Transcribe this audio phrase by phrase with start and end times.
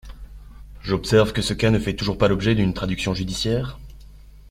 [0.81, 3.77] J’observe que ce cas ne fait toujours pas l’objet d’une traduction judiciaire.